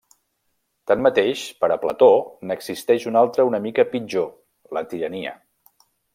Tanmateix, 0.91 1.43
per 1.63 1.69
a 1.75 1.77
Plató 1.83 2.09
n'existeix 2.51 3.05
una 3.13 3.23
altra 3.27 3.45
una 3.51 3.61
mica 3.67 3.87
pitjor: 3.93 4.29
la 4.79 4.85
tirania. 4.95 5.37